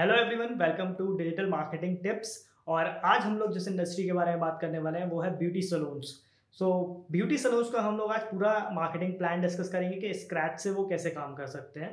Hello 0.00 0.14
everyone 0.14 0.54
welcome 0.60 0.92
to 0.98 1.06
digital 1.16 1.48
marketing 1.50 1.96
tips 2.02 2.30
और 2.68 2.86
आज 3.06 3.22
हम 3.22 3.36
लोग 3.38 3.52
जिस 3.52 3.66
इंडस्ट्री 3.68 4.04
के 4.04 4.12
बारे 4.12 4.30
में 4.30 4.40
बात 4.40 4.58
करने 4.60 4.78
वाले 4.78 4.98
हैं 4.98 5.06
वो 5.06 5.20
है 5.20 5.30
beauty 5.38 5.62
salons 5.62 6.12
so 6.56 6.70
beauty 7.10 7.38
salons 7.38 7.70
का 7.70 7.80
हम 7.80 7.98
लोग 7.98 8.12
आज 8.12 8.20
पूरा 8.30 8.52
मार्केटिंग 8.74 9.12
प्लान 9.18 9.40
डिस्कस 9.40 9.68
करेंगे 9.72 9.96
कि 9.96 10.12
स्क्रैच 10.20 10.58
से 10.60 10.70
वो 10.70 10.86
कैसे 10.88 11.10
काम 11.10 11.34
कर 11.34 11.46
सकते 11.46 11.80
हैं। 11.80 11.90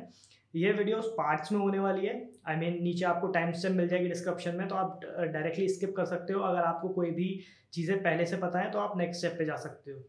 ये 0.54 0.72
वीडियो 0.74 1.02
पार्ट्स 1.18 1.52
में 1.52 1.60
होने 1.60 1.80
वाली 1.80 2.06
है। 2.06 2.14
आई 2.14 2.56
I 2.56 2.60
मीन 2.60 2.72
mean, 2.72 2.84
नीचे 2.84 3.06
आपको 3.06 3.28
टाइम 3.28 3.52
स्टेप 3.54 3.72
मिल 3.72 3.88
जाएगी 3.88 4.08
डिस्क्रिप्शन 4.10 4.56
में 4.56 4.68
तो 4.68 4.76
आप 4.76 5.00
डायरेक्टली 5.04 5.68
स्किप 5.70 5.94
कर 5.98 6.06
सकते 6.06 6.34
हो। 6.34 6.44
अगर 6.44 6.62
आपको 6.62 6.90
कोई 6.90 7.12
भी 7.12 7.30
चीज़ें 7.74 7.98
पहले 8.04 8.26
से 8.26 8.38
पता 8.38 8.60
है 8.60 8.72
तो 8.72 8.80
आप 8.80 8.98
नेक्स्ट 8.98 9.20
स्टेप 9.20 9.38
पे 9.40 9.46
जा 9.46 9.56
सकते 9.58 9.92
हो। 9.92 10.00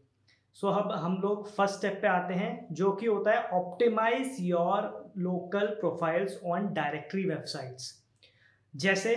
सो 0.55 0.67
so, 0.67 0.77
अब 0.77 0.91
हम 0.93 1.19
लोग 1.23 1.51
फ़र्स्ट 1.51 1.75
स्टेप 1.75 1.99
पे 2.01 2.07
आते 2.07 2.33
हैं 2.35 2.67
जो 2.73 2.91
कि 2.91 3.05
होता 3.05 3.31
है 3.31 3.43
optimise 3.59 4.37
your 4.41 4.98
local 5.19 5.67
profiles 5.79 6.39
on 6.45 6.73
directory 6.73 7.25
websites 7.29 7.93
जैसे 8.73 9.15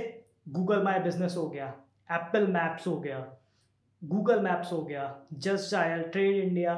गूगल 0.48 0.82
माई 0.82 0.98
बिज़नेस 1.00 1.36
हो 1.36 1.48
गया 1.48 1.66
एप्पल 2.10 2.46
मैप्स 2.52 2.86
हो 2.86 2.98
गया 3.00 3.18
गूगल 4.02 4.40
मैप्स 4.40 4.72
हो 4.72 4.82
गया 4.84 5.04
just 5.44 5.74
dial 5.74 6.02
Trade 6.12 6.36
India 6.36 6.74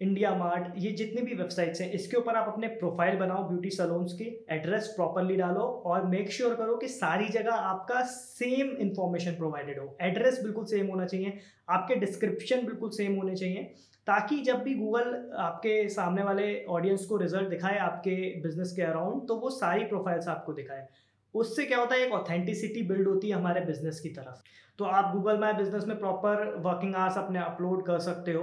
India 0.00 0.34
mart 0.34 0.72
ये 0.78 0.90
जितनी 0.92 1.22
भी 1.22 1.34
वेबसाइट्स 1.34 1.80
हैं, 1.80 1.90
इसके 1.92 2.16
ऊपर 2.16 2.36
आप 2.36 2.48
अपने 2.48 2.68
प्रोफ़ाइल 2.68 3.16
बनाओ 3.16 3.48
ब्यूटी 3.48 3.70
सलोन्स 3.70 4.12
की 4.12 4.24
एड्रेस 4.50 4.86
प्रॉपरली 4.96 5.36
डालो 5.36 5.62
और 5.86 6.06
मेक 6.06 6.32
श्योर 6.32 6.48
sure 6.48 6.58
करो 6.58 6.76
कि 6.76 6.88
सारी 6.88 7.28
जगह 7.28 7.52
आपका 7.52 8.00
सेम 8.06 8.70
इंफॉर्मेशन 8.80 9.36
प्रोवाइडेड 9.36 9.78
हो। 9.78 9.96
एड्रेस 10.02 10.40
बिल्कुल 10.42 10.64
सेम 10.64 10.86
होना 10.86 11.06
चाहिए, 11.06 11.38
आपके 11.68 11.94
डिस्क्रिप्शन 11.96 12.66
बिल्कुल 12.66 12.90
सेम 12.90 13.14
होने 13.16 13.34
चाहिए, 13.36 13.62
ताकि 14.06 14.40
जब 14.42 14.62
भी 14.62 14.74
गूगल 14.74 15.14
आपके 15.40 15.88
सामने 15.90 16.22
वाले 16.22 16.64
ऑडियंस 16.70 17.04
को 17.06 17.16
रिज़ल्ट 17.16 17.48
दिखाए 17.48 17.78
आपके 17.80 18.16
बिज़नेस 18.42 18.72
के 18.76 18.82
अराउंड 18.82 19.26
तो 19.28 19.36
वो 19.36 19.50
सारी 19.52 19.84
प्रोफाइल्स 19.84 20.28
आपको 20.28 20.52
दिखाए। 20.52 20.86
उससे 21.34 21.64
क्या 21.64 21.78
होता 21.78 21.94
है, 21.94 22.00
एक 22.00 22.12
ऑथेंटिसिटी 22.12 22.82
बिल्ड 22.82 23.08
होती 23.08 23.28
है 23.28 23.36
हमारे 23.36 23.60
बिज़नेस 23.60 24.00
की 24.00 24.08
तरफ़। 24.10 24.42
तो 24.78 24.84
आप 24.86 25.12
गूगल 25.14 25.38
माई 25.38 25.52
बिज़नेस 25.54 25.84
में 25.86 25.98
प्रॉपर 25.98 26.44
वर्किंग 26.60 26.94
आवर्स 26.96 27.18
अपने 27.18 27.38
अपलोड 27.40 27.86
कर 27.86 27.98
सकते 28.00 28.32
हो। 28.32 28.42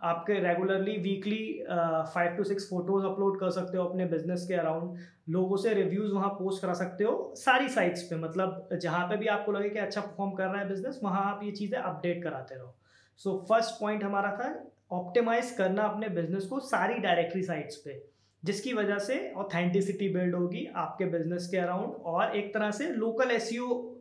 आपके 0.00 0.38
regularly 0.40 0.96
weekly 0.98 1.42
five 2.14 2.36
to 2.36 2.44
six 2.44 2.68
photos 2.70 3.06
upload 3.06 3.38
कर 3.40 3.50
सकते 3.50 3.78
हो 3.78 3.84
अपने 3.84 4.04
बिज़नेस 4.08 4.46
के 4.48 4.54
अराउंड 4.54 4.98
लोगों 5.30 5.56
से 5.56 5.74
रिव्यूज़ 5.74 6.12
वहाँ 6.12 6.28
पोस्ट 6.30 6.62
करा 6.62 6.74
सकते 6.74 7.04
हो 7.04 7.32
सारी 7.36 7.68
साइट्स 7.68 8.02
पे। 8.02 8.16
मतलब 8.18 8.68
जहाँ 8.74 9.06
पे 9.08 9.16
भी 9.16 9.26
आपको 9.28 9.52
लगे 9.52 9.68
कि 9.70 9.78
अच्छा 9.78 10.00
परफॉर्म 10.00 10.32
कर 10.32 10.44
रहा 10.44 10.60
है 10.60 10.68
बिज़नेस 10.68 11.00
वहाँ 11.02 11.24
आप 11.24 11.40
ये 11.44 11.50
चीज़ें 11.52 11.78
अपडेट 11.78 12.22
कराते 12.22 12.54
रहो। 12.54 12.74
सो 13.20 13.36
फ़र्स्ट 13.48 13.80
पॉइंट 13.80 14.04
हमारा 14.04 14.30
था 14.36 14.54
ऑप्टिमाइज 14.92 15.50
करना 15.58 15.82
अपने 15.84 16.08
बिज़नेस 16.10 16.46
को 16.46 16.60
सारी 16.60 16.94
डायरेक्टरी 16.98 17.42
साइट्स 17.42 17.76
पे। 17.76 18.02
जिसकी 18.42 18.72
वजह 18.72 18.98
से 18.98 19.16
ऑथेंटिसिटी 19.36 20.08
बिल्ड 20.08 20.34
होगी 20.34 20.64
आपके 20.76 21.04
बिज़नेस 21.06 21.48
के 21.50 21.56
अराउंड 21.58 21.94
और 22.06 22.36
एक 22.36 22.52
तरह 22.54 22.70
से 22.70 22.88
लोकल 22.92 23.30
एस 23.30 23.50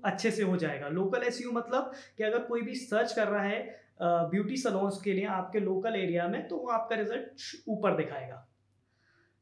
अच्छे 0.05 0.31
से 0.31 0.44
हो 0.44 0.55
जाएगा। 0.58 0.88
लोकल 0.89 1.23
एस 1.23 1.42
मतलब 1.53 1.92
कि 2.17 2.23
अगर 2.23 2.39
कोई 2.44 2.61
भी 2.61 2.75
सर्च 2.77 3.14
कर 3.14 3.27
रहा 3.27 3.44
है 3.44 3.59
ब्यूटी 4.02 4.58
सलोन्स 4.58 5.02
के 5.02 5.14
लिए 5.14 5.25
आपके 5.25 5.59
लोकल 5.59 5.95
एरिया 5.95 6.28
में 6.28 6.47
तो 6.47 6.58
वो 6.58 6.67
आपका 6.67 6.95
रिज़ल्ट 6.95 7.42
ऊपर 7.69 7.95
दिखाएगा। 7.95 8.45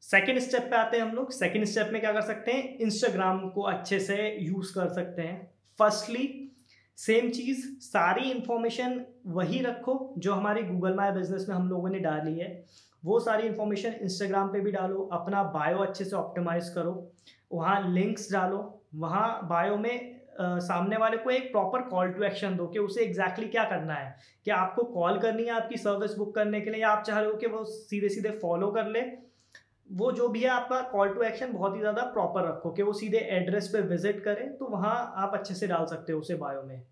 सेकेंड 0.02 0.38
स्टेप 0.38 0.62
पे 0.62 0.76
आते 0.76 0.96
हैं 0.96 1.04
हम 1.04 1.14
लोग। 1.14 1.30
सेकेंड 1.30 1.64
स्टेप 1.64 1.88
में 1.92 2.00
क्या 2.00 2.12
कर 2.12 2.20
सकते 2.20 2.52
हैं? 2.52 2.78
इंस्टाग्राम 2.78 3.48
को 3.48 3.62
अच्छे 3.62 3.98
से 4.00 4.36
यूज़ 4.40 4.74
कर 4.74 4.88
सकते 4.88 5.22
हैं। 5.22 5.54
फर्स्टली 5.78 6.44
सेम 6.96 7.30
चीज़, 7.30 7.66
सारी 7.80 8.30
इंफॉर्मेशन 8.30 9.04
वही 9.26 9.60
रखो 9.60 10.14
जो 10.18 10.32
हमारी 10.34 10.62
गूगल 10.62 10.94
माई 10.94 11.10
बिज़नेस 11.10 11.46
में 11.48 11.56
हम 11.56 11.68
लोगों 11.68 11.88
ने 11.88 11.98
डाली 11.98 12.38
है। 12.38 12.64
वो 13.04 13.20
सारी 13.20 13.48
इंफॉर्मेशन 13.48 13.92
इंस्टाग्राम 13.92 14.48
पे 14.48 14.60
भी 14.60 14.72
डालो, 14.72 15.02
अपना 15.12 15.42
बायो 15.42 15.78
अच्छे 15.78 16.04
से 16.04 16.16
ऑप्टिमाइज 16.16 16.68
करो। 16.68 17.12
वहाँ 17.52 17.92
लिंक्स 17.92 18.32
डालो। 18.32 18.82
वहाँ 18.94 19.48
बायो 19.48 19.76
में 19.76 20.17
सामने 20.40 20.96
वाले 20.96 21.16
को 21.16 21.30
एक 21.30 21.50
प्रॉपर 21.52 21.82
कॉल 21.84 22.12
टू 22.12 22.22
एक्शन 22.24 22.56
दो 22.56 22.66
कि 22.66 22.78
उसे 22.80 23.02
एग्जैक्टली 23.02 23.44
exactly 23.44 23.50
क्या 23.50 23.64
करना 23.70 23.94
है। 23.94 24.16
कि 24.46 24.50
आपको 24.52 24.82
कॉल 24.90 25.18
करनी 25.20 25.44
है 25.44 25.50
आपकी 25.52 25.76
सर्विस 25.78 26.14
बुक 26.16 26.34
करने 26.34 26.60
के 26.60 26.70
लिए 26.70 26.80
या 26.80 26.90
आप 26.90 27.02
चाह 27.04 27.18
रहे 27.18 27.30
हो 27.30 27.36
कि 27.36 27.46
वो 27.48 27.64
सीधे 27.66 28.08
सीधे 28.08 28.30
फॉलो 28.38 28.70
कर 28.72 28.86
ले, 28.88 29.00
वो 29.90 30.10
जो 30.12 30.28
भी 30.28 30.40
है 30.40 30.48
आपका 30.50 30.80
कॉल 30.90 31.14
टू 31.14 31.22
एक्शन 31.22 31.52
बहुत 31.52 31.74
ही 31.74 31.80
ज़्यादा 31.80 32.02
प्रॉपर 32.12 32.48
रखो 32.48 32.70
कि 32.72 32.82
वो 32.82 32.92
सीधे 32.94 33.18
एड्रेस 33.32 33.68
पे 33.68 33.80
विज़िट 33.82 34.22
करें 34.24 34.56
तो 34.56 34.66
वहाँ 34.68 34.94
आप 35.16 35.34
अच्छे 35.34 35.54
से 35.54 35.66
डाल 35.66 35.86
सकते 35.86 36.12
हो 36.12 36.18
उसे 36.20 36.34
बायो 36.36 36.62
में। 36.62 36.82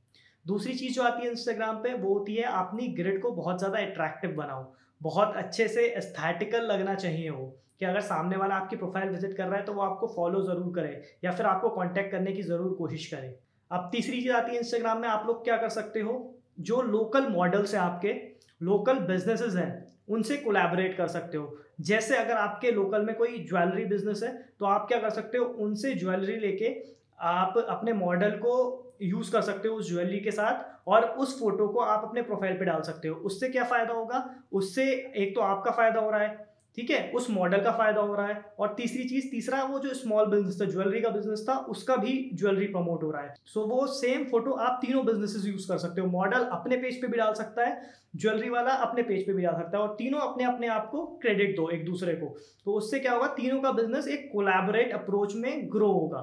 दूसरी 0.47 0.75
चीज़ 0.75 0.95
जो 0.95 1.03
आती 1.03 1.25
है 1.25 1.31
इंस्टाग्राम 1.31 1.77
पे, 1.77 1.93
वो 1.95 2.15
होती 2.15 2.35
है 2.37 2.45
अपनी 2.55 2.87
ग्रिड 2.95 3.21
को 3.23 3.31
बहुत 3.33 3.59
ज़्यादा 3.59 3.79
अट्रैक्टिव 3.81 4.35
बनाओ। 4.37 4.65
बहुत 5.01 5.35
अच्छे 5.37 5.69
से 5.69 5.87
एस्थेटिकल 5.89 6.67
लगना 6.67 6.95
चाहिए 6.97 7.31
वो, 7.31 7.47
कि 7.81 7.85
अगर 7.85 8.01
सामने 8.03 8.37
वाला 8.37 8.55
आपकी 8.57 8.77
प्रोफ़ाइल 8.77 9.09
विज़िट 9.11 9.37
कर 9.37 9.45
रहा 9.45 9.57
है 9.57 9.65
तो 9.65 9.73
वो 9.73 9.83
आपको 9.83 10.07
फॉलो 10.09 10.43
ज़रूर 10.43 10.73
करे 10.75 11.03
या 11.25 11.33
फिर 11.33 11.47
आपको 11.47 11.69
कांटेक्ट 11.71 12.11
करने 12.13 12.33
की 12.33 12.43
ज़रूर 12.45 12.75
कोशिश 12.75 13.07
करे। 13.07 13.39
अब 13.71 13.89
तीसरी 13.93 14.21
चीज़ 14.23 14.33
आती 14.33 14.53
है 14.53 14.59
इंस्टाग्राम 14.59 15.01
में, 15.01 15.09
आप 15.09 15.27
लोग 15.27 15.45
क्या 15.45 15.57
कर 15.57 15.69
सकते 15.69 16.01
हो? 16.01 16.35
जो 16.61 16.81
लोकल 16.83 17.27
मॉडल्स 17.29 17.75
हैं 17.75 17.81
आपके 17.81 18.13
लोकल 18.61 18.99
बिजनेसेस 19.07 19.55
हैं, 19.55 19.87
उनसे 20.09 20.37
कोलैबोरेट 20.37 20.97
कर 20.97 21.09
सकते 21.09 21.37
हो। 21.37 21.59
जैसे 21.81 22.17
अगर 22.17 22.33
आपके 22.33 22.71
लोकल 22.71 23.03
में 23.03 23.15
कोई 23.17 23.39
ज्वेलरी 23.45 23.85
बिज़नेस 23.85 24.23
है 24.23 24.33
तो 24.61 24.67
आप 24.67 24.87
क्या 24.89 24.99
कर 25.01 25.11
सकते 25.11 25.39
हो? 25.39 25.45
उनसे 25.45 25.95
ज्वेलरी 25.95 26.37
लेके 26.37 26.75
आप 27.21 27.59
अपने 27.59 27.93
मॉडल 27.93 28.31
को 28.39 28.55
यूज़ 29.03 29.33
कर 29.33 29.43
सकते 29.43 29.69
हो 29.69 29.75
उस 29.75 29.89
ज्वेलरी 29.91 30.21
के 30.21 30.31
साथ 30.31 30.89
और 30.89 31.05
उस 31.05 31.39
फ़ोटो 31.41 31.69
को 31.69 31.81
आप 31.81 32.05
अपने 32.05 32.23
प्रोफ़ाइल 32.23 32.59
पे 32.59 32.65
डाल 32.65 32.83
सकते 32.83 33.09
हो। 33.09 33.15
उससे 33.17 33.49
क्या 33.49 33.65
फ़ायदा 33.65 33.95
होगा? 33.95 34.25
उससे 34.53 34.85
एक 35.17 35.35
तो 35.35 35.41
आपका 35.41 35.71
फ़ायदा 35.71 36.01
हो 36.01 36.11
रहा 36.11 36.21
है। 36.21 36.47
ठीक 36.77 36.91
है 36.91 37.11
उस 37.15 37.29
मॉडल 37.31 37.63
का 37.63 37.71
फ़ायदा 37.73 38.01
हो 38.01 38.15
रहा 38.15 38.27
है। 38.27 38.45
और 38.59 38.75
तीसरी 38.77 39.05
चीज़ 39.09 39.31
तीसरा 39.31 39.63
वो 39.65 39.79
जो 39.79 39.93
स्मॉल 39.95 40.27
बिज़नेस 40.27 40.61
था 40.61 40.65
ज्वेलरी 40.65 41.01
का 41.01 41.09
बिज़नेस 41.11 41.45
था 41.49 41.57
उसका 41.71 41.97
भी 41.97 42.13
ज्वेलरी 42.35 42.67
प्रमोट 42.67 43.03
हो 43.03 43.11
रहा 43.11 43.23
है। 43.23 43.35
सो 43.45 43.61
so, 43.61 43.67
वो 43.67 43.87
सेम 43.87 44.25
फ़ोटो 44.25 44.53
आप 44.53 44.79
तीनों 44.83 45.05
बिजनेसेस 45.07 45.47
यूज़ 45.47 45.69
कर 45.69 45.79
सकते 45.79 46.01
हो। 46.01 46.07
मॉडल 46.07 46.45
अपने 46.53 46.77
पेज 46.77 47.01
पे 47.01 47.07
भी 47.07 47.19
डाल 47.19 47.33
सकता 47.35 47.67
है 47.67 47.81
ज्वेलरी 48.17 48.49
वाला 48.51 48.73
अपने 48.85 49.03
पेज 49.03 49.27
पे 49.27 49.33
भी 49.33 49.43
डाल 49.43 49.55
सकता 49.55 49.79
है 49.79 49.85
और 49.85 49.95
तीनों 49.95 50.21
अपने 50.21 50.45
अपने 50.45 50.67
आप 50.69 50.89
को 50.91 51.05
क्रेडिट 51.23 51.57
दो 51.57 51.69
एक 51.71 51.85
दूसरे 51.85 52.15
को। 52.15 52.37
तो 52.65 52.73
उससे 52.73 53.01
क्या 53.01 53.13
होगा 53.13 53.27
तीनों 53.37 53.61
का 53.61 53.73
बिज़नेस 53.73 54.09
एक 54.09 54.29
कोलैबोरेट 54.33 54.93
अप्रोच 54.93 55.35
में 55.35 55.69
ग्रो 55.73 55.93
होगा। 55.93 56.23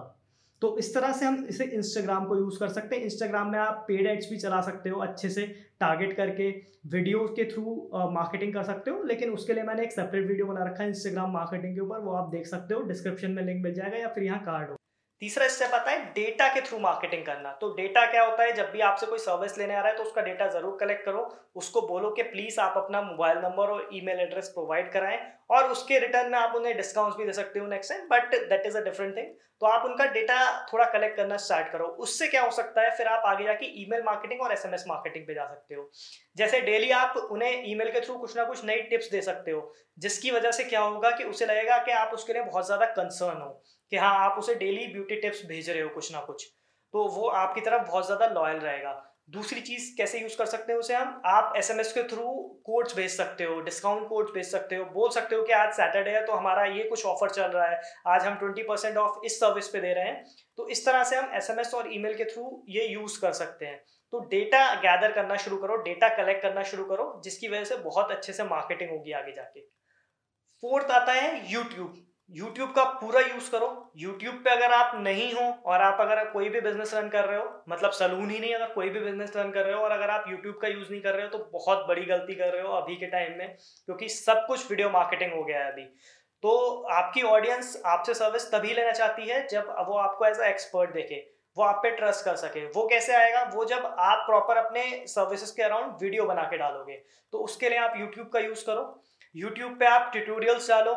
तो 0.64 0.78
इस 0.78 0.94
तरह 0.94 1.12
से 1.12 1.26
हम 1.26 1.46
इसे 1.50 1.64
इंस्टाग्राम 1.76 2.26
को 2.26 2.36
यूज़ 2.38 2.60
कर 2.60 2.68
सकते 2.70 2.96
हैं। 2.96 3.04
इंस्टाग्राम 3.04 3.50
में 3.52 3.58
आप 3.60 3.84
पेड 3.88 4.08
एड्स 4.08 4.30
भी 4.30 4.38
चला 4.38 4.60
सकते 4.62 4.90
हो, 4.90 5.00
अच्छे 5.02 5.30
से 5.30 5.42
टारगेट 5.80 6.16
करके 6.18 6.50
वीडियो 6.88 7.26
के 7.38 7.46
थ्रू 7.46 7.64
मार्केटिंग 8.12 8.54
कर 8.54 8.64
सकते 8.64 8.92
हो। 8.92 9.04
लेकिन 9.04 9.30
उसके 9.30 9.54
लिए 9.54 9.64
मैंने 9.64 9.84
एक 9.84 9.92
सेपरेट 9.92 10.28
वीडियो 10.28 10.46
बना 10.46 10.66
रखा 10.66 10.84
है 10.84 10.90
इंस्टाग्राम 10.90 11.34
मार्केटिंग 11.34 11.76
के 11.76 11.82
ऊपर, 11.82 12.00
वो 12.00 12.14
आप 12.14 12.30
देख 12.30 12.48
सकते 12.48 12.74
हो। 12.74 12.82
डिस्क्रिप्शन 12.84 13.32
में 13.32 13.44
लिंक 13.44 13.64
मिल 13.64 13.74
जाएगा 13.74 13.98
या 13.98 14.08
फिर 14.08 14.24
यहाँ 14.24 14.40
कार्ड 14.46 14.70
हो। 14.70 14.78
तीसरा 15.24 15.48
स्टेप 15.48 15.74
आता 15.74 15.92
है 15.92 16.00
डेटा 16.14 16.48
के 16.54 16.62
थ्रू 16.62 16.78
मार्केटिंग 16.80 17.26
करना। 17.26 17.52
तो 17.62 17.70
डेटा 17.76 18.06
क्या 18.06 18.24
होता 18.24 18.44
है? 18.44 18.52
जब 18.54 18.72
भी 18.72 18.80
आपसे 18.82 19.06
कोई 19.06 19.20
सर्विस 19.20 19.58
लेने 19.58 19.76
आ 19.76 19.80
रहा 19.80 19.92
है 19.92 19.98
तो 19.98 20.04
उसका 20.04 20.22
डेटा 20.22 20.48
ज़रूर 20.50 20.76
कलेक्ट 20.80 21.06
करो। 21.06 21.22
उसको 21.56 21.82
बोलो 21.88 22.10
कि 22.10 22.24
प्लीज़ 22.24 22.60
आप 22.62 22.74
अपना 22.78 23.02
मोबाइल 23.02 23.38
नंबर 23.38 23.70
और 23.70 23.90
ईमेल 23.94 24.20
एड्रेस 24.20 24.50
प्रोवाइड 24.50 24.92
कराएँ 24.94 25.20
और 25.52 25.72
उसके 25.72 26.00
रिटर्न 26.00 26.32
में 26.32 26.38
आप 26.40 26.56
उन्हें 26.56 26.76
डिस्काउंट 26.78 27.18
भी 27.18 27.26
दे 27.26 27.34
सकते 27.34 27.60
हो 27.60 27.68
next 27.68 27.94
time 27.94 28.08
but 28.10 28.36
that 28.50 28.66
is 28.66 28.78
a 28.78 28.82
different 28.82 29.16
thing 29.18 29.34
तो 29.62 29.68
आप 29.68 29.86
उनका 29.86 30.06
डेटा 30.14 30.38
थोड़ा 30.72 30.86
कलेक्ट 30.92 31.16
करना 31.18 31.38
स्टार्ट 31.38 31.72
करो। 31.72 31.86
उससे 32.06 32.28
क्या 32.28 32.42
हो 32.42 32.52
सकता 32.52 32.82
है? 32.82 32.96
फिर 32.98 33.08
आप 33.08 33.24
आगे 33.26 33.44
जाके 33.44 33.66
ईमेल 33.82 34.04
मार्केटिंग 34.06 34.42
और 34.42 34.52
एसएमएस 34.54 34.84
मार्केटिंग 34.88 35.28
पे 35.28 35.34
जा 35.34 35.46
सकते 35.46 35.76
हो। 35.76 35.90
जैसे 36.38 36.60
डेली 36.62 36.90
आप 36.94 37.18
उन्हें 37.22 37.72
ईमेल 37.72 37.92
के 37.92 38.02
थ्रू 38.02 38.18
कुछ 38.18 38.36
ना 38.38 38.44
कुछ 38.44 38.66
नई 38.66 38.82
टिप्स 38.90 39.12
दे 39.12 39.22
सकते 39.22 39.52
हो, 39.52 39.74
जिसकी 39.98 40.32
वजह 40.32 40.52
से 40.52 40.64
क्या 40.66 40.82
होगा 40.82 41.12
कि 41.12 41.24
उसे 41.26 41.46
लगेगा 41.46 41.78
कि 41.78 41.92
आप 41.94 42.14
उसके 42.14 42.34
लिए 42.34 42.42
बहुत 42.44 42.66
ज़्यादा 42.66 42.86
कंसर्न 42.94 43.42
हो। 43.42 43.64
कि 43.94 43.98
हाँ 43.98 44.14
आप 44.20 44.38
उसे 44.40 44.54
डेली 44.56 44.86
ब्यूटी 44.88 45.16
टिप्स 45.18 45.46
भेज 45.48 45.70
रहे 45.70 45.82
हो 45.82 45.90
कुछ 45.92 46.12
ना 46.12 46.20
कुछ 46.22 46.46
तो 46.94 47.04
वो 47.10 47.28
आपकी 47.30 47.62
तरफ़ 47.62 47.82
बहुत 47.84 48.06
ज़्यादा 48.06 48.28
लॉयल 48.30 48.58
रहेगा। 48.58 48.92
दूसरी 49.30 49.62
चीज़, 49.62 49.86
कैसे 49.98 50.20
यूज़ 50.20 50.38
कर 50.38 50.46
सकते 50.46 50.72
हैं 50.72 50.80
उसे 50.80 50.94
हम? 50.96 51.22
आप 51.26 51.54
एसएमएस 51.58 51.92
के 51.94 52.04
थ्रू 52.04 52.24
कोड्स 52.66 52.96
भेज 52.96 53.12
सकते 53.12 53.44
हो 53.44 53.60
डिस्काउंट 53.62 54.08
कोड्स 54.10 54.32
भेज 54.32 54.46
सकते 54.46 54.76
हो, 54.76 54.86
बोल 54.86 55.10
सकते 55.12 55.36
हो 55.36 55.44
कि 55.44 55.54
आज 55.54 55.74
सैटरडे 55.74 56.12
है 56.12 56.26
तो 56.26 56.34
हमारा 56.34 56.66
ये 56.68 56.84
कुछ 56.84 57.06
ऑफ़र 57.06 57.30
चल 57.30 57.52
रहा 57.52 57.66
है, 57.66 57.80
आज 58.08 58.26
हम 58.26 58.36
ट्वेंटी 58.36 58.64
परसेंट 58.64 58.98
ऑफ़ 58.98 59.26
इस 59.26 59.40
सर्विस 59.40 59.68
पे 59.68 59.82
दे 59.82 59.94
रहे 59.94 60.06
हैं। 60.06 60.24
तो 60.58 60.68
इस 60.70 60.86
तरह 60.86 61.04
से 61.04 61.16
हम 61.16 61.36
एसएमएस 61.36 61.74
और 61.74 61.94
ईमेल 61.94 62.16
के 62.16 62.26
थ्रू 62.26 62.64
ये 62.70 62.88
यूज़ 62.88 63.20
कर 63.22 63.34
सकते 63.34 63.66
हैं। 63.66 63.84
तो 64.14 64.20
डेटा 64.30 64.64
गैदर 64.82 65.12
करना 65.12 65.36
शुरू 65.38 65.58
करो 65.58 65.76
डेटा 65.84 66.10
कलेक्ट 66.18 66.42
करना 66.42 66.64
शुरू 66.64 66.86
करो, 66.86 67.22
जिसकी 67.24 67.48
वजह 67.48 67.64
से 67.66 67.78
बहुत 67.84 68.12
अच्छे 68.12 68.34
से 68.34 68.44
मार्केटिंग 68.46 68.90
होगी 68.90 69.12
आगे 69.14 69.32
जाके। 69.34 69.62
फोर्थ 70.64 70.92
आता 70.92 71.14
है 71.14 71.52
यूट्यूब 71.52 71.94
यूट्यूब 72.34 72.70
का 72.72 72.84
पूरा 73.00 73.20
यूज़ 73.22 73.50
करो। 73.52 73.68
यूट्यूब 73.98 74.36
पे 74.36 74.50
अगर 74.50 74.72
आप 74.74 74.92
नहीं 74.98 75.32
हो 75.34 75.42
और 75.66 75.82
आप 75.82 75.98
अगर 76.02 76.24
कोई 76.30 76.48
भी 76.50 76.62
बिज़नेस 76.62 76.94
रन 76.94 77.10
कर 77.10 77.26
रहे 77.26 77.38
हो 77.38 77.64
मतलब 77.70 77.92
सलून 77.92 78.30
ही 78.30 78.40
नहीं, 78.40 78.54
अगर 78.56 78.74
कोई 78.74 78.90
भी 78.90 79.00
बिज़नेस 79.00 79.36
रन 79.36 79.52
कर 79.52 79.66
रहे 79.66 79.76
हो 79.76 79.82
और 79.82 79.92
अगर 79.92 80.10
आप 80.10 80.26
यूट्यूब 80.30 80.56
का 80.62 80.68
यूज़ 80.68 80.90
नहीं 80.92 81.02
कर 81.02 81.14
रहे 81.14 81.24
हो 81.24 81.30
तो 81.30 81.50
बहुत 81.54 81.86
बड़ी 81.88 82.06
गलती 82.06 82.36
कर 82.36 82.52
रहे 82.54 82.62
हो 82.62 82.72
अभी 82.74 82.96
के 82.96 83.06
टाइम 83.08 83.38
में, 83.38 83.56
क्योंकि 83.88 84.10
सब 84.10 84.46
कुछ 84.48 84.70
वीडियो 84.72 84.90
मार्केटिंग 84.90 85.34
हो 85.34 85.44
गया 85.44 85.60
है 85.60 85.72
अभी। 85.72 85.84
तो 86.44 86.58
आपकी 86.94 87.22
ऑडियंस 87.24 87.82
आपसे 87.88 88.14
सर्विस 88.14 88.52
तभी 88.52 88.74
लेना 88.74 88.92
चाहती 88.94 89.28
है 89.28 89.48
जब 89.48 89.76
वो 89.88 89.98
आपको 90.00 90.26
एज 90.26 90.40
अ 90.40 90.46
एक्सपर्ट 90.46 90.94
देखे, 90.94 91.24
वो 91.58 91.64
आप 91.64 91.80
पे 91.84 91.92
ट्रस्ट 91.92 92.26
कर 92.26 92.36
सके। 92.38 92.66
वो 92.68 92.88
कैसे 92.88 93.14
आएगा? 93.16 93.44
वो 93.54 93.66
जब 93.66 93.86
आप 93.86 94.26
प्रॉपर 94.28 94.58
अपने 94.58 94.84
सर्विसेज़ 95.08 95.56
के 95.56 95.64
अराउंड 95.64 96.02
वीडियो 96.02 96.26
बना 96.26 96.44
के 96.44 96.58
डालोगे 96.58 97.02
तो 97.34 97.38
उसके 97.40 97.70
लिए 97.70 97.80
आप 97.80 97.94
यूट्यूब 97.98 98.28
का 98.30 98.40
यूज़ 98.42 98.66
करो। 98.66 99.02
यूट्यूब 99.36 99.80
पे 99.80 99.86
आप 99.88 100.10
ट्यूटोरियल्स 100.14 100.70
डालो 100.70 100.94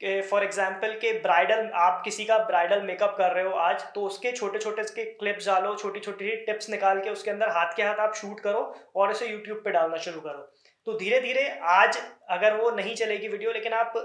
कि 0.00 0.20
फॉर 0.22 0.44
एग्ज़ाम्पल 0.44 0.92
के 1.00 1.12
ब्राइडल 1.20 1.70
आप 1.76 2.00
किसी 2.04 2.24
का 2.24 2.38
ब्राइडल 2.46 2.82
मेकअप 2.82 3.14
कर 3.18 3.32
रहे 3.32 3.44
हो 3.44 3.50
आज 3.60 3.82
तो 3.94 4.02
उसके 4.06 4.32
छोटे 4.32 4.58
छोटे 4.58 4.82
के 4.94 5.04
क्लिप्स 5.12 5.46
डालो 5.46 5.74
छोटी 5.76 6.00
छोटी 6.00 6.36
टिप्स 6.46 6.70
निकाल 6.70 7.00
के 7.00 7.10
उसके 7.10 7.30
अंदर 7.30 7.48
हाथ 7.48 7.72
के 7.76 7.82
हाथ 7.82 7.98
आप 8.00 8.14
शूट 8.14 8.40
करो 8.40 8.60
और 8.96 9.10
उसे 9.10 9.28
यूट्यूब 9.28 9.58
पे 9.64 9.70
डालना 9.70 9.96
शुरू 10.06 10.20
करो। 10.20 10.48
तो 10.86 10.98
धीरे 10.98 11.20
धीरे 11.20 11.48
आज 11.70 11.98
अगर 12.30 12.56
वो 12.56 12.70
नहीं 12.70 12.94
चलेगी 12.94 13.28
वीडियो 13.28 13.52
लेकिन 13.52 13.72
आप 13.72 13.96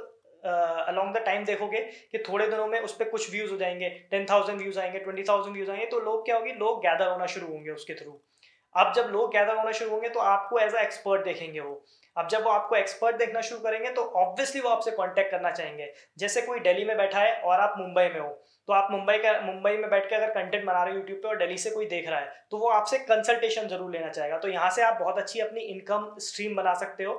अलॉन्ग 0.43 1.15
द 1.15 1.21
टाइम 1.25 1.45
देखोगे 1.45 1.79
कि 2.11 2.23
थोड़े 2.29 2.47
दिनों 2.47 2.67
में 2.67 2.79
उस 2.79 2.95
पर 2.97 3.09
कुछ 3.09 3.31
व्यूज़ 3.31 3.51
हो 3.51 3.57
जाएँगे 3.57 3.89
टेन 4.11 4.25
थाउज़ेंड 4.29 4.59
व्यूज़ 4.59 4.79
आएँगे 4.79 4.99
ट्वेंटी 4.99 5.23
थाउज़ेंड 5.23 5.55
व्यूज़ 5.55 5.71
आएँगे 5.71 5.85
तो 5.85 5.99
लोग 5.99 6.25
क्या 6.25 6.37
होगी, 6.37 6.51
लोग 6.53 6.79
गैदर 6.79 7.07
होना 7.07 7.25
शुरू 7.27 7.47
होंगे 7.47 7.71
उसके 7.71 7.93
थ्रू 7.93 8.11
अब 8.75 8.93
जब 8.95 9.09
लोग 9.11 9.31
गैदर 9.31 9.55
होना 9.55 9.71
शुरू 9.71 9.91
होंगे 9.91 10.09
तो 10.09 10.19
आपको 10.21 10.59
एज 10.59 10.73
अ 10.75 10.81
एक्सपर्ट 10.81 11.25
देखेंगे 11.25 11.59
वो। 11.59 11.83
अब 12.15 12.27
जब 12.29 12.43
वो 12.43 12.49
आपको 12.51 12.75
एक्सपर्ट 12.75 13.15
देखना 13.17 13.41
शुरू 13.41 13.61
करेंगे 13.61 13.89
तो 13.91 14.01
ऑब्वियसली 14.17 14.61
वो 14.61 14.69
आपसे 14.69 14.91
कांटेक्ट 14.91 15.31
करना 15.31 15.51
चाहेंगे। 15.51 15.91
जैसे 16.17 16.41
कोई 16.41 16.59
दिल्ली 16.61 16.85
में 16.85 16.95
बैठा 16.97 17.19
है 17.19 17.35
और 17.35 17.59
आप 17.59 17.75
मुंबई 17.77 18.03
में 18.05 18.19
हो 18.19 18.27
तो 18.67 18.73
आप 18.73 18.87
मुंबई 18.91 19.17
का, 19.17 19.39
मुंबई 19.41 19.71
में 19.71 19.89
बैठ 19.89 20.09
के 20.09 20.15
अगर 20.15 20.29
कंटेंट 20.31 20.65
बना 20.65 20.83
रहे 20.83 20.93
हो 20.93 20.99
यूट्यूब 20.99 21.17
पे 21.19 21.27
और 21.27 21.37
दिल्ली 21.37 21.57
से 21.57 21.69
कोई 21.69 21.85
देख 21.87 22.07
रहा 22.09 22.19
है 22.19 22.31
तो 22.51 22.57
वो 22.57 22.69
आपसे 22.71 22.97
कंसल्टेशन 22.99 23.67
ज़रूर 23.67 23.91
लेना 23.91 24.09
चाहेगा। 24.09 24.37
तो 24.37 24.47
यहाँ 24.49 24.69
से 24.69 24.81
आप 24.81 24.97
बहुत 24.99 25.17
अच्छी 25.17 25.39
अपनी 25.39 25.61
इनकम 25.63 26.13
स्ट्रीम 26.21 26.55
बना 26.55 26.73
सकते 26.75 27.03
हो 27.03 27.13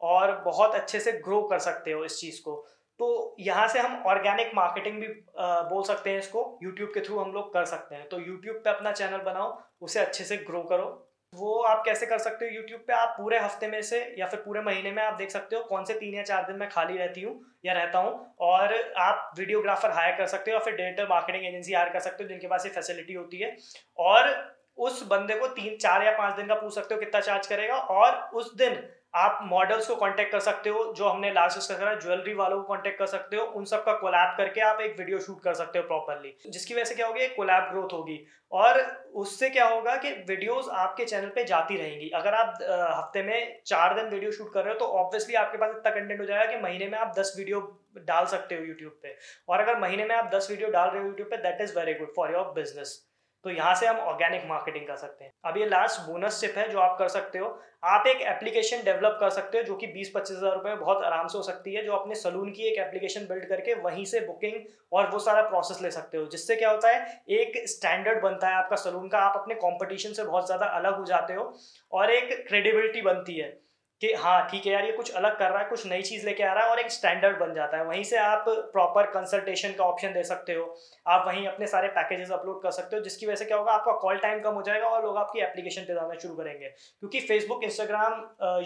और 0.00 0.32
बहुत 0.44 0.74
अच्छे 0.74 1.00
से 1.00 1.12
ग्रो 1.20 1.40
कर 1.42 1.58
सकते 1.60 1.92
हो 1.92 2.04
इस 2.04 2.20
चीज़ 2.20 2.40
को। 2.42 2.64
तो 3.00 3.36
यहाँ 3.40 3.66
से 3.68 3.78
हम 3.78 4.02
ऑर्गेनिक 4.06 4.50
मार्केटिंग 4.54 5.00
भी 5.00 5.06
बोल 5.38 5.82
सकते 5.84 6.10
हैं 6.10 6.18
इसको 6.18 6.58
यूट्यूब 6.62 6.90
के 6.94 7.00
थ्रू 7.00 7.18
हम 7.18 7.32
लोग 7.32 7.52
कर 7.52 7.64
सकते 7.66 7.94
हैं। 7.94 8.08
तो 8.08 8.18
यूट्यूब 8.20 8.56
पे 8.56 8.70
अपना 8.70 8.92
चैनल 8.92 9.18
बनाओ, 9.24 9.58
उसे 9.82 10.00
अच्छे 10.00 10.24
से 10.24 10.36
ग्रो 10.38 10.62
करो। 10.64 11.04
वो 11.32 11.58
आप 11.62 11.82
कैसे 11.84 12.06
कर 12.06 12.18
सकते 12.18 12.44
हो? 12.44 12.50
यूट्यूब 12.52 12.80
पे 12.80 12.92
आप 12.92 13.14
पूरे 13.16 13.38
हफ़्ते 13.38 13.66
में 13.68 13.80
से 13.82 13.98
या 14.18 14.26
फिर 14.26 14.40
पूरे 14.40 14.60
महीने 14.62 14.92
में 14.92 15.02
आप 15.02 15.14
देख 15.14 15.30
सकते 15.30 15.56
हो 15.56 15.62
कौन 15.64 15.84
से 15.84 15.94
तीन 15.94 16.14
या 16.14 16.22
चार 16.24 16.46
दिन 16.46 16.56
में 16.56 16.68
खाली 16.68 16.96
रहती 16.98 17.22
हूँ 17.22 17.40
या 17.64 17.72
रहता 17.74 17.98
हूँ 17.98 18.34
और 18.42 18.74
आप 18.98 19.32
वीडियोग्राफर 19.38 19.90
हायर 19.92 20.16
कर 20.18 20.26
सकते 20.26 20.50
हो 20.50 20.54
या 20.54 20.64
फिर 20.64 20.74
डिजिटल 20.76 21.06
मार्केटिंग 21.10 21.44
एजेंसी 21.46 21.72
हायर 21.72 21.88
कर 21.88 22.00
सकते 22.00 22.24
हो 22.24 22.28
जिनके 22.28 22.46
पास 22.48 22.66
ये 22.66 22.72
फैसिलिटी 22.72 23.14
होती 23.14 23.38
है। 23.38 23.56
और 23.98 24.30
उस 24.78 25.02
बंदे 25.08 25.34
को 25.36 25.46
तीन, 25.48 25.76
चार 25.76 26.04
या 26.04 26.12
पाँच 26.18 26.36
दिन 26.36 26.46
का 26.46 26.54
पूछ 26.56 26.74
सकते 26.74 26.94
हो 26.94 27.00
कितना 27.00 27.20
चार्ज 27.22 27.46
करेगा 27.46 27.76
और 27.76 28.30
उस 28.34 28.54
दिन 28.56 28.82
आप 29.16 29.38
मॉडल्स 29.42 29.86
को 29.88 29.94
कांटेक्ट 29.96 30.32
कर 30.32 30.40
सकते 30.40 30.70
हो, 30.70 30.82
जो 30.92 31.06
हमने 31.06 31.30
लास्ट 31.32 31.56
डिस्कस 31.56 31.78
करा 31.78 31.94
ज्वेलरी 31.94 32.34
वालों 32.34 32.56
को 32.56 32.62
कांटेक्ट 32.64 32.98
कर 32.98 33.06
सकते 33.06 33.36
हो, 33.36 33.44
उन 33.44 33.64
सब 33.64 33.84
का 33.84 33.92
कोलैब 33.94 34.34
करके 34.38 34.60
आप 34.62 34.80
एक 34.80 34.98
वीडियो 34.98 35.18
शूट 35.20 35.40
कर 35.42 35.54
सकते 35.54 35.78
हो 35.78 35.86
प्रॉपरली 35.86 36.34
जिसकी 36.46 36.74
वजह 36.74 36.84
से 36.84 36.94
क्या 36.94 37.06
होगी? 37.06 37.28
कोलैब 37.28 37.70
ग्रोथ 37.70 37.92
होगी। 37.92 38.18
और 38.52 38.80
उससे 39.16 39.48
क्या 39.50 39.68
होगा 39.68 39.96
कि 39.96 40.10
वीडियोस 40.28 40.68
आपके 40.74 41.04
चैनल 41.04 41.28
पे 41.28 41.44
जाती 41.44 41.76
रहेंगी। 41.76 42.08
अगर 42.14 42.34
आप 42.34 42.58
हफ़्ते 42.62 43.22
में 43.22 43.60
चार 43.66 43.94
दिन 43.94 44.10
वीडियो 44.10 44.32
शूट 44.32 44.52
कर 44.54 44.64
रहे 44.64 44.72
हो 44.72 44.78
तो 44.78 44.86
ऑब्वियसली 45.00 45.34
आपके 45.36 45.58
पास 45.58 45.74
इतना 45.76 45.90
कंटेंट 45.90 46.20
हो 46.20 46.26
जाएगा 46.26 46.44
कि 46.46 46.62
महीने 46.62 46.86
में 46.86 46.98
आप 46.98 47.14
दस 47.18 47.34
वीडियो 47.38 47.60
डाल 47.98 48.26
सकते 48.26 48.54
हो 48.54 48.64
यूट्यूब 48.64 48.92
पे। 49.02 49.16
और 49.48 49.60
अगर 49.60 49.78
महीने 49.80 50.04
में 50.04 50.14
आप 50.16 50.30
दस 50.34 50.48
वीडियो 50.50 50.70
डाल 50.70 50.88
रहे 50.88 51.02
हो 51.02 51.06
यूट्यूब 51.06 51.28
पे 51.28 51.36
that 51.38 51.60
is 51.60 51.78
very 51.78 51.94
good 51.94 52.12
for 52.16 52.32
your 52.32 52.52
business 52.54 52.98
तो 53.44 53.50
यहाँ 53.50 53.74
से 53.74 53.86
हम 53.86 53.96
ऑर्गेनिक 54.02 54.44
मार्केटिंग 54.46 54.86
कर 54.86 54.96
सकते 54.96 55.24
हैं। 55.24 55.32
अब 55.44 55.56
ये 55.56 55.66
लास्ट 55.66 56.00
बोनस 56.02 56.40
टिप 56.40 56.56
है 56.58 56.68
जो 56.68 56.78
आप 56.80 56.96
कर 56.98 57.08
सकते 57.08 57.38
हो। 57.38 57.48
आप 57.86 58.06
एक 58.06 58.22
एप्लीकेशन 58.28 58.82
डेवलप 58.84 59.16
कर 59.20 59.30
सकते 59.30 59.58
हो 59.58 59.64
जो 59.64 59.74
कि 59.76 59.86
बीस 59.88 60.10
पच्चीस 60.14 60.36
हज़ार 60.36 60.54
रुपये 60.54 60.74
बहुत 60.76 61.04
आराम 61.04 61.26
से 61.26 61.38
हो 61.38 61.42
सकती 61.44 61.74
है। 61.74 61.84
जो 61.84 61.92
अपने 61.94 62.14
सलून 62.16 62.50
की 62.52 62.66
एक 62.68 62.78
एप्लीकेशन 62.78 63.26
बिल्ड 63.26 63.48
करके 63.48 63.74
वहीं 63.80 64.04
से 64.04 64.20
बुकिंग 64.20 64.54
और 64.92 65.10
वो 65.10 65.18
सारा 65.18 65.42
प्रोसेस 65.44 65.82
ले 65.82 65.90
सकते 65.90 66.18
हो। 66.18 66.26
जिससे 66.26 66.56
क्या 66.56 66.70
होता 66.70 66.88
है, 66.88 67.22
एक 67.30 67.62
स्टैंडर्ड 67.68 68.22
बनता 68.22 68.48
है 68.48 68.54
आपका 68.54 68.76
सलून 68.78 69.08
का। 69.08 69.18
आप 69.20 69.40
अपने 69.40 69.54
कॉम्पिटिशन 69.56 70.12
से 70.12 70.24
बहुत 70.24 70.46
ज़्यादा 70.46 70.66
अलग 70.78 70.98
हो 70.98 71.04
जाते 71.04 71.34
हो 71.34 71.52
और 71.92 72.10
एक 72.12 72.46
क्रेडिबिलिटी 72.48 73.02
बनती 73.02 73.38
है। 73.38 73.56
कि 74.02 74.12
हाँ 74.14 74.48
ठीक 74.50 74.66
है 74.66 74.72
यार, 74.72 74.84
ये 74.84 74.92
कुछ 74.92 75.10
अलग 75.10 75.38
कर 75.38 75.50
रहा 75.50 75.62
है, 75.62 75.68
कुछ 75.68 75.86
नई 75.86 76.02
चीज़ 76.02 76.26
लेके 76.26 76.42
आ 76.42 76.52
रहा 76.52 76.64
है 76.64 76.70
और 76.70 76.78
एक 76.80 76.90
स्टैंडर्ड 76.90 77.38
बन 77.38 77.54
जाता 77.54 77.76
है। 77.76 77.84
वहीं 77.84 78.02
से 78.04 78.16
आप 78.16 78.44
प्रॉपर 78.48 79.06
कंसल्टेशन 79.10 79.72
का 79.72 79.84
ऑप्शन 79.84 80.12
दे 80.12 80.22
सकते 80.24 80.54
हो। 80.54 80.64
आप 81.06 81.26
वहीं 81.26 81.46
अपने 81.48 81.66
सारे 81.66 81.88
पैकेजेस 81.88 82.30
अपलोड 82.32 82.62
कर 82.62 82.70
सकते 82.70 82.96
हो, 82.96 83.02
जिसकी 83.02 83.26
वजह 83.26 83.36
से 83.36 83.44
क्या 83.44 83.56
होगा, 83.56 83.72
आपका 83.72 83.92
कॉल 83.98 84.18
टाइम 84.18 84.40
कम 84.40 84.54
हो 84.54 84.62
जाएगा 84.62 84.88
और 84.88 85.04
लोग 85.04 85.16
आपकी 85.16 85.40
एप्लीकेशन 85.40 85.82
पे 85.82 85.94
जाना 85.94 86.14
शुरू 86.14 86.34
करेंगे। 86.34 86.68
क्योंकि 86.68 87.20
फेसबुक 87.20 87.64
इंस्टाग्राम 87.64 88.20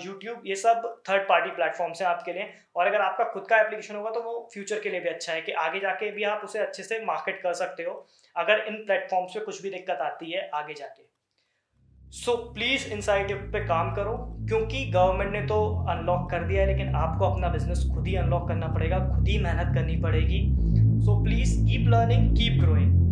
यूट्यूब 0.04 0.42
ये 0.46 0.56
सब 0.56 0.82
थर्ड 1.08 1.28
पार्टी 1.28 1.50
प्लेटफॉर्म्स 1.52 2.02
हैं 2.02 2.08
आपके 2.08 2.32
लिए 2.32 2.52
और 2.76 2.86
अगर 2.86 3.00
आपका 3.00 3.24
खुद 3.24 3.46
का 3.48 3.60
एप्लीकेशन 3.60 3.94
होगा 3.94 4.10
तो 4.10 4.22
वो 4.22 4.48
फ्यूचर 4.54 4.80
के 4.80 4.90
लिए 4.90 5.00
भी 5.00 5.08
अच्छा 5.08 5.32
है 5.32 5.40
कि 5.40 5.52
आगे 5.60 5.80
जाके 5.80 6.10
भी 6.10 6.24
आप 6.24 6.44
उसे 6.44 6.58
अच्छे 6.58 6.82
से 6.82 7.04
मार्केट 7.04 7.42
कर 7.42 7.54
सकते 7.54 7.82
हो। 7.82 8.06
अगर 8.36 8.64
इन 8.66 8.84
प्लेटफॉर्म्स 8.84 9.34
पर 9.34 9.44
कुछ 9.44 9.62
भी 9.62 9.70
दिक्कत 9.70 9.98
आती 10.02 10.30
है, 10.30 10.48
आगे 10.54 10.74
जाके। 10.74 11.10
सो 12.12 12.32
प्लीज़ 12.54 12.86
इनसाइड 12.92 13.30
पे 13.52 13.60
काम 13.60 13.92
करो, 13.94 14.12
क्योंकि 14.48 14.84
गवर्नमेंट 14.86 15.32
ने 15.32 15.40
तो 15.40 15.86
अनलॉक 15.90 16.28
कर 16.30 16.42
दिया 16.42 16.62
है, 16.62 16.66
लेकिन 16.68 16.94
आपको 16.94 17.24
अपना 17.24 17.48
बिज़नेस 17.48 17.84
खुद 17.94 18.06
ही 18.06 18.14
अनलॉक 18.14 18.46
करना 18.48 18.66
पड़ेगा, 18.68 18.98
खुद 19.08 19.28
ही 19.28 19.38
मेहनत 19.38 19.74
करनी 19.74 19.96
पड़ेगी। 19.96 20.40
So 21.04 21.22
please 21.22 21.54
keep 21.66 21.88
learning 21.88 22.28
keep 22.36 22.60
growing 22.60 23.02